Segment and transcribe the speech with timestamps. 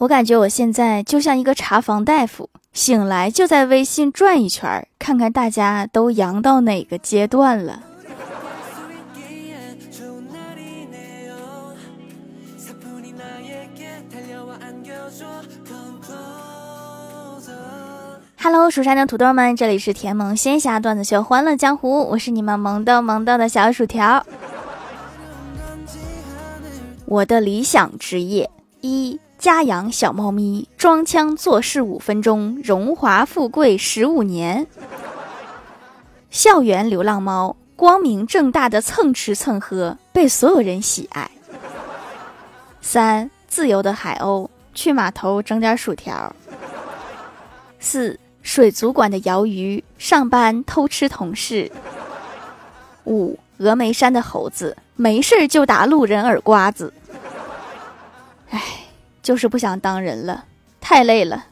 [0.00, 7.82] 我感觉我现在就像一个查房大夫，醒来就在微信转一圈，看看大家都阳到哪个阶段了。
[18.42, 24.24] Hello，蜀山的土豆们，这里是甜萌仙侠段子秀《欢乐江湖》，我是你们萌豆萌豆的小薯条。
[27.04, 28.48] 我的理想职业
[28.80, 29.20] 一。
[29.40, 34.66] 家养小猫咪，装腔作势五分钟，荣华富贵十五年。
[36.28, 41.30] 校园流浪猫，光明正大的蹭吃蹭喝，被所有人喜爱。
[42.82, 46.36] 三自由的海鸥，去码头整点薯条。
[47.78, 51.72] 四水族馆的鳐鱼，上班偷吃同事。
[53.06, 56.92] 五峨眉山的猴子，没事就打路人耳刮子。
[59.30, 60.44] 就是不想当人了，
[60.80, 61.44] 太累了。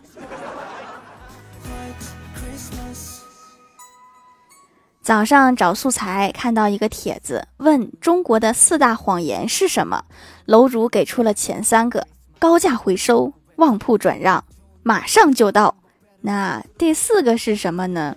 [5.00, 10.02] 早上找素材，看到一个帖子，问中国的四大谎言是什么？
[10.44, 12.04] 楼主给出了前三个：
[12.40, 14.42] 高价回收、旺铺转让、
[14.82, 15.76] 马上就到。
[16.22, 18.16] 那第四个是什么呢？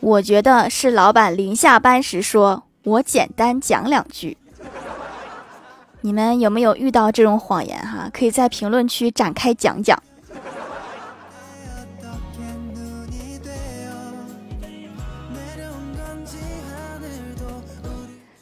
[0.00, 4.36] 我觉得是老板临下班时说：“我简单讲两句。”
[6.06, 8.08] 你们有没有遇到这种谎言哈？
[8.14, 10.00] 可以在评论区展开讲讲。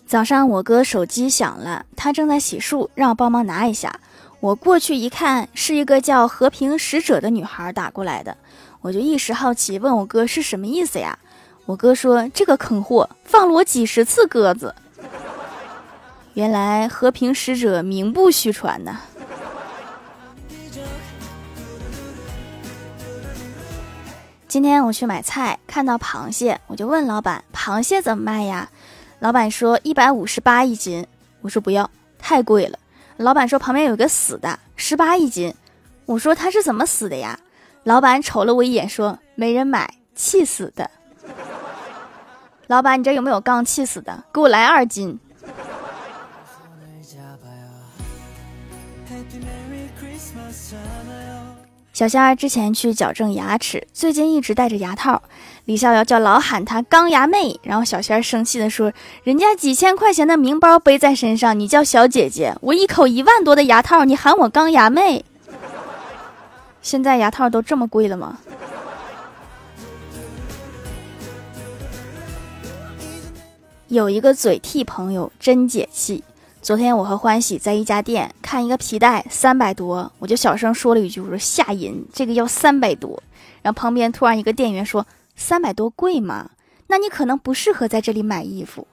[0.06, 3.98] 早上我哥手机响了，他正在洗漱，让我帮忙拿一下。
[4.40, 8.36] 我过去一看，是一个叫和平使者的女孩打过来的，
[8.82, 11.18] 我就一时好奇，问我哥是什么意思呀？
[11.64, 14.74] 我哥说这个坑货放了我几十次鸽子。
[16.34, 18.96] 原来和平使者名不虚传呐！
[24.48, 28.68] 今天我去买菜，看到螃蟹，我就问老板：“螃蟹怎么卖呀？”
[29.20, 31.06] 老板说：“一百五十八一斤。”
[31.40, 32.78] 我说：“不要，太贵了。”
[33.16, 35.54] 老板说：“旁边有个死的，十八一斤。”
[36.06, 37.38] 我说：“他是怎么死的呀？”
[37.84, 40.90] 老板瞅了我一眼，说：“没人买，气死的。”
[42.66, 44.24] 老板，你这有没有刚气死的？
[44.32, 45.20] 给我来二斤。
[51.92, 55.22] 小仙儿之前去矫正牙齿，最近一直戴着牙套。
[55.64, 58.92] 李逍遥就老喊他“钢牙妹”，然后小仙儿生气的说
[59.22, 65.24] ：“人家几千块钱的名包背在身上，你叫小姐姐；我一口一万多的牙套，你喊我钢牙妹。
[66.82, 68.38] 现在牙套都这么贵了吗？”
[73.86, 76.24] 有一个嘴替朋友真解气。
[76.64, 83.22] 昨天我和欢喜在一家店看一个皮带，三百多，我就小声说了一句：“我说下淫，这个要三百多。”
[83.60, 86.52] 然后旁边突然一个店员说：“三百多贵吗？
[86.86, 88.86] 那你可能不适合在这里买衣服。”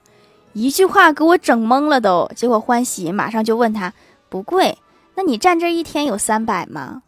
[0.52, 2.30] 一句话给我整懵了都。
[2.36, 3.94] 结果欢喜马上就问他
[4.28, 4.76] ：“不贵，
[5.14, 7.02] 那你站这一天有三百吗？”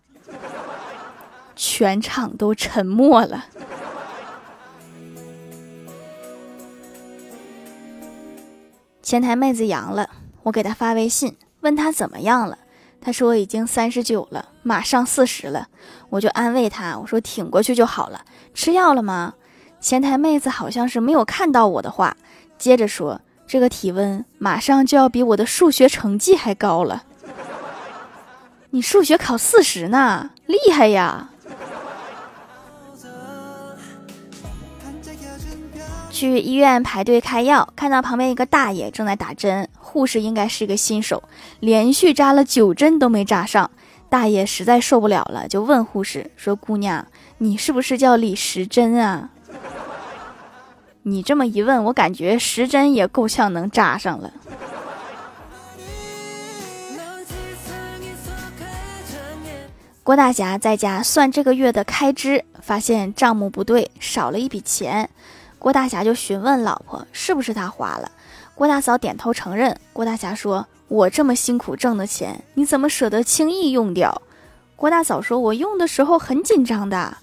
[1.54, 3.44] 全场都沉默了。
[9.02, 10.08] 前台妹子阳了。
[10.44, 12.59] 我给他发微信，问他怎么样了。
[13.00, 15.69] 他说已经三十九了，马上四十了。
[16.09, 18.25] 我就安慰他，我说挺过去就好了。
[18.55, 19.34] 吃药了吗？
[19.81, 22.16] 前台妹子好像是没有看到我的话，
[22.56, 27.05] 接着说这个体温马上就要比我的数学成绩还高了。
[28.71, 31.31] 你数学考四十呢，厉害呀！
[36.14, 41.20] 去医院排队开药，看到旁边一个大爷正在打针，护士应该是个新手，
[41.58, 43.69] 连续扎了九针都没扎上。
[44.08, 47.04] 大爷实在受不了了，就问护士说：“姑娘，
[47.38, 49.30] 你是不是叫李时珍啊？”
[51.02, 54.32] 你这么一问，我感觉时针也够呛能扎上了。
[60.04, 65.10] 郭大侠在家算这个月的开支，发现账目不对，少了一笔钱。
[65.64, 68.12] 郭大侠就询问老婆是不是他花了，
[68.55, 69.81] 郭大嫂点头承认。
[69.94, 74.20] 郭大侠说：“我这么辛苦挣的钱，你怎么舍得轻易用掉？”
[74.76, 77.16] 郭大嫂说：“我用的时候很紧张的。”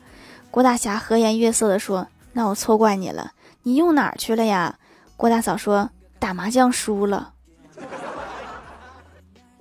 [0.50, 4.80] 郭大侠和颜悦色地说：“那我错怪你了，你用哪儿去了呀？”
[5.16, 7.34] 郭大嫂说：“打麻将输了，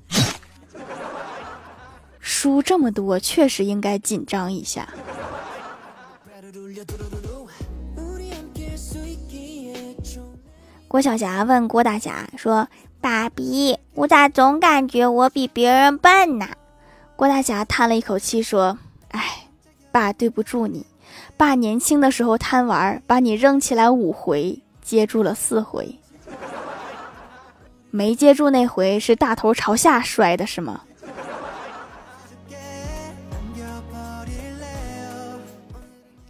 [2.18, 4.88] 输这么多，确实应该紧张一下。”
[10.90, 12.66] 郭晓霞问郭大侠说
[13.00, 16.48] ：“爸比，我咋总感觉我比别人笨呢？”
[17.14, 18.76] 郭大侠叹了一口气说
[19.12, 19.46] ：“哎，
[19.92, 20.84] 爸对不住你。
[21.36, 25.96] 爸年轻的时候贪玩，把你扔起来五回，接住了四回。
[27.92, 30.80] 没接住那回是大头朝下摔的，是吗？”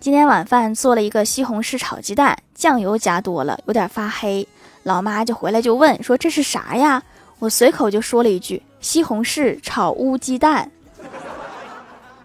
[0.00, 4.48] 今天晚饭做了一个西红柿炒鸡蛋，酱油加多了，有点发黑。
[4.82, 7.02] 老妈就回来就问说：“这是啥呀？”
[7.38, 10.70] 我随口就说了一句：“西红柿炒乌鸡蛋。”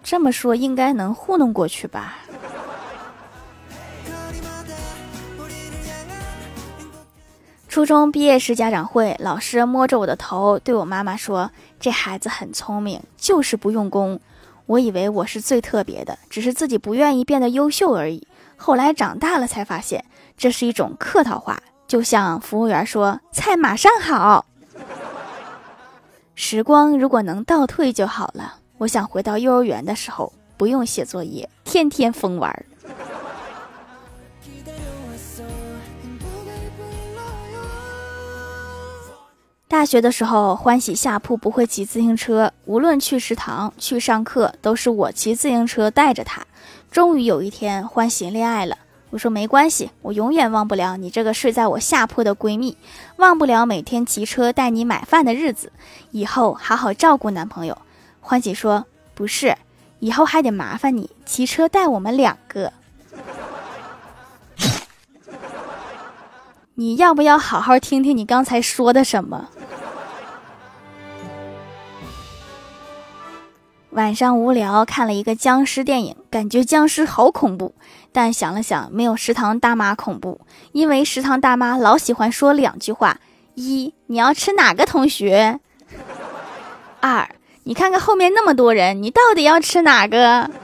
[0.02, 2.16] 这么说应该能糊弄过去吧？
[7.68, 14.18] 初中毕业时家长会，老师摸着我的头对我妈妈说：“这孩子很聪明，就是不用功。”
[14.66, 18.26] 我以为我是最特别的，只是自己不愿意变得优秀而已。
[18.56, 20.04] 后来长大了才发现，
[20.36, 24.44] 这是一种客套话，就像服务员说“菜马上好”。
[26.34, 28.56] 时光如果能倒退就好了。
[28.78, 32.66] 我想回到幼儿园的时候，不用写作业，天天疯玩。
[39.68, 46.46] 大学的时候，欢喜下铺不会骑自行车，无论去食堂、去上课，都是我骑自行车带着他。
[46.90, 48.78] 终于有一天，欢喜恋爱了。
[49.10, 52.76] 我说没关系，我永远忘不了你这个睡在我下铺的闺蜜，
[53.16, 55.72] 忘不了每天骑车带你买饭的日子。
[56.12, 57.76] 以后好好照顾男朋友。
[58.20, 59.56] 欢喜说不是，
[59.98, 62.72] 以后还得麻烦你骑车带我们两个。
[66.78, 69.48] 你要不要好好听听你刚才说的什么？
[73.96, 77.74] 晚上无聊看了一个僵尸电影，感觉僵尸好恐怖，
[78.12, 80.38] 但想了想，没有食堂大妈恐怖，
[80.72, 83.18] 因为食堂大妈老喜欢说两句话：
[83.54, 85.60] 一，你要吃哪个同学？
[87.00, 87.26] 二，
[87.64, 90.50] 你看看后面那么多人，你到底要吃哪个？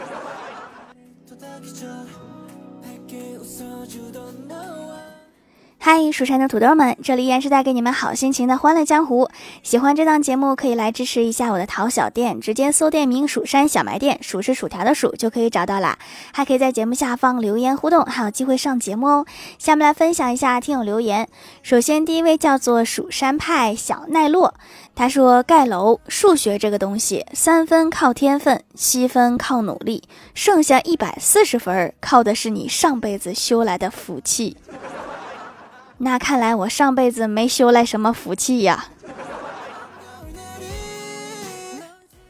[5.85, 9.29] 嗨，蜀山的土豆们，这里依然是带给你们好心情的欢乐江湖。
[9.65, 15.99] 喜欢这档节目，可以来支持一下我的淘小店，直接搜店名“蜀山小卖店”，数是薯条的数就可以找到啦。
[16.33, 19.27] 还可以在节目下方留言互动，还有机会上节目哦。
[19.59, 21.29] 下面来分享一下听友留言。
[21.65, 24.55] 首先，第一位叫做蜀山派小奈落，
[24.95, 34.57] 他说：“盖楼，数学这个东西，三分靠天分，七分靠努力，剩下一百四十分，靠的是你上辈子修来的福气。”
[36.05, 38.87] 那看来我上辈子没修来什么福气呀。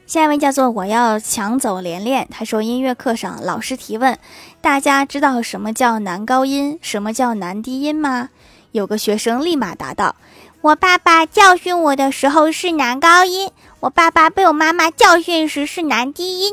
[0.07, 4.19] 下一位叫做我要抢走连连，他说音乐课上老师提问，
[4.61, 8.29] 大家知道什么叫男高音，什么叫男低音吗？
[8.73, 10.17] 有个学生立马答道：
[10.61, 16.53] 我爸爸教训我的时候是男高音，我爸爸被我妈妈教训时是男低音。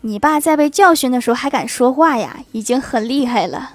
[0.00, 3.72] 你爸在被教训的时候还敢说话呀，已经很厉害了。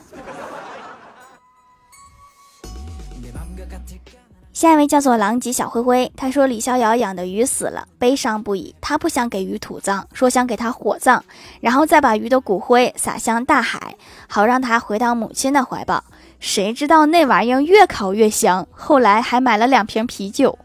[4.53, 8.75] 下一位叫做狼藉小灰灰，他说李逍遥养的鱼死了，悲伤不已。
[8.79, 11.19] 他不想给鱼土葬，说想给他火葬，
[11.59, 13.95] 然后再把鱼的骨灰撒向大海，
[14.27, 16.03] 好让他回到母亲的怀抱。
[16.39, 20.59] 谁知道那玩意儿越烤越香，后来还买了两瓶啤酒。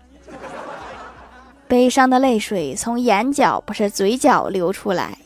[1.67, 5.17] 悲伤的泪水从眼角不是嘴角流出来。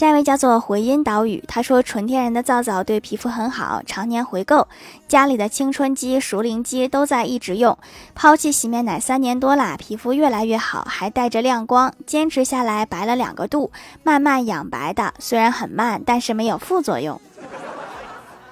[0.00, 4.66] 下一位叫做回音岛屿，他说纯天然的皂皂对皮肤很好，常年回购。
[5.06, 7.76] 家里的青春肌、熟龄肌都在一直用，
[8.14, 13.70] 抛弃洗面奶三年多啦，皮肤越来越好，还带着亮光，坚持下来白了两个度，
[14.02, 17.20] 慢慢养白的，虽然很慢，但是没有副作用。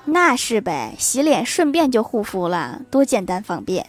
[0.05, 3.87] 那是呗，洗脸顺便就护肤了，多简单方便。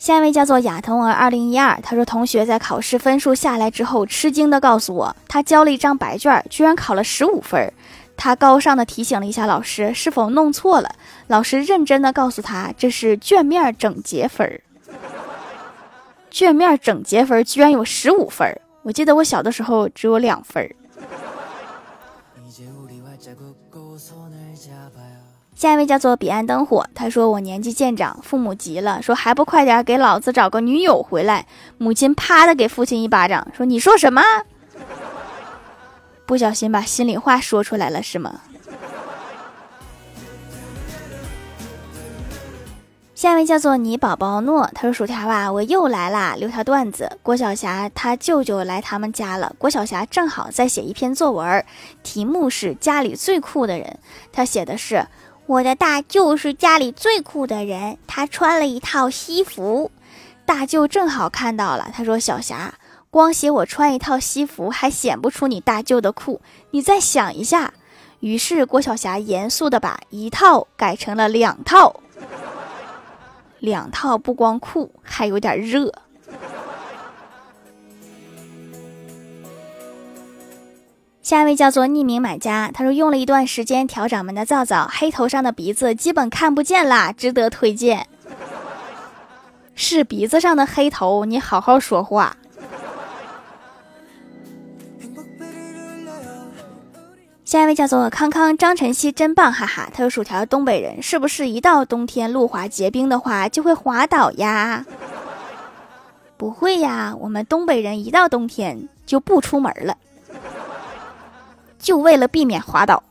[0.00, 7.70] 下一位叫做亚童儿二零一二，他说同学在考试分数下来之后，吃惊的告诉我，他交了一张白卷，居然考了十五分。
[8.16, 10.90] 他高尚的提醒了一下老师，是否弄错了？
[11.26, 14.62] 老师认真的告诉他，这是卷面整洁分。
[16.30, 20.74] 卷面整洁分居然有十五分，我记得我小的时候只有两分。
[25.54, 31.44] 下一位叫做彼岸灯火，他说我年纪渐长，父母急了，说还不快点给老子找个女友回来。
[31.76, 34.22] 母亲啪的给父亲一巴掌，说你说什么？
[36.24, 38.40] 不小心把心里话说出来了是吗？
[43.14, 47.18] 下一位叫做你宝宝诺，他说薯条啊，我又来啦，留条段子。
[47.22, 51.62] 郭晓霞他舅舅来他们家了，郭晓霞正好在写一篇作文，
[52.02, 53.98] 题目是家里最酷的人，
[54.32, 55.06] 他写的是。
[55.50, 59.90] 我的大舅是家里最酷的人，他穿了一套西服。
[60.46, 62.74] 大舅正好看到了，他说：“小霞，
[63.10, 66.40] 光写我穿一套西服还显不出你大舅的酷，
[66.70, 67.74] 你再想一下。”
[68.20, 72.00] 于是郭晓霞严肃的把一套改成了两套。
[73.58, 75.92] 两套不光酷，还有点热。
[81.30, 88.08] 下一位叫做匿名买家，他说用了一段时间调掌门的皂皂，黑头上的鼻子基本看不见啦，值得推荐。
[89.76, 92.36] 是鼻子上的黑头，你好好说话。
[97.44, 99.88] 下一位叫做康康张晨曦，真棒，哈哈。
[99.94, 104.84] 他说薯条东北人，是不是一到冬天路滑结冰的话就会滑倒呀？
[106.36, 109.96] 不会呀，我们东北人一到冬天就不出门了。
[111.80, 113.02] 就为了避免滑倒。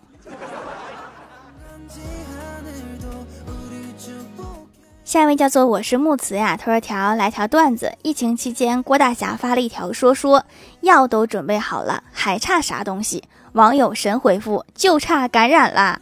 [5.04, 7.92] 下一位叫做我是木慈呀，他说条来条段子。
[8.04, 10.46] 疫情期间，郭大侠发了一条说说，
[10.82, 13.24] 药都准备好了，还差啥东西？
[13.54, 16.00] 网友神回复，就差感染啦。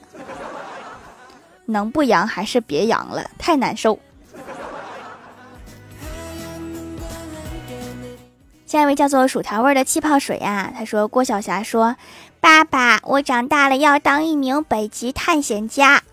[1.67, 3.97] 能不阳还是别阳了，太难受。
[8.67, 11.95] 下一位叫做薯条味的气泡水呀，他说郭晓霞说。
[12.39, 16.03] 爸爸，我长大了要当一名北极探险家。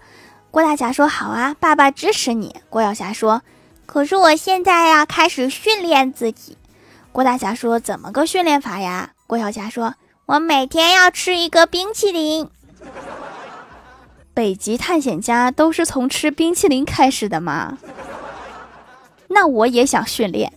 [0.51, 3.43] 郭大侠说：“好啊，爸爸支持你。”郭晓霞说
[3.85, 6.57] ：“可是我现在要开始训练自己。”
[7.13, 9.95] 郭大侠说：“怎么个训练法呀？”郭晓霞说
[10.27, 12.49] ：“我每天要吃一个冰淇淋。”
[14.33, 17.79] 北极探险家都是从吃冰淇淋开始的吗？
[19.29, 20.53] 那我也想训练。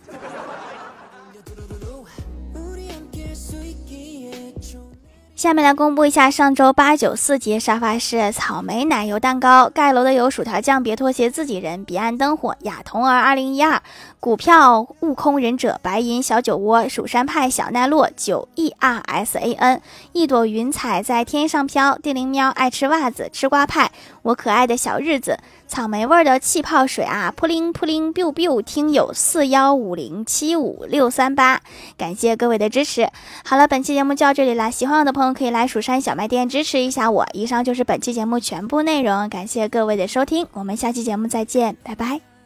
[5.38, 13.80] 下面来公布一下上周八九四节沙发是草莓奶油蛋糕，盖楼的有薯条酱、别拖鞋、自己人、彼岸灯火、亚童儿、二零一二
[14.20, 19.80] 股票、悟空忍者、白银小酒窝、蜀山派、小奈落、九 E R S A N、
[20.12, 23.92] 一朵云彩在天上飘、地灵喵爱吃袜子、吃瓜派、
[24.24, 25.38] 我可爱的小日子。
[25.68, 31.62] 草莓味的气泡水啊，扑灵扑灵 biu biu，听友四幺五零七五六三八，
[31.98, 33.10] 感谢各位的支持。
[33.44, 37.28] 好了，本期节目就到这里啦，喜欢我的朋友可以来蜀山小卖店支持一下我。
[37.34, 42.37] 以上就是本期节目全部内容，感谢各位的收听，我们下期节目再见，拜拜。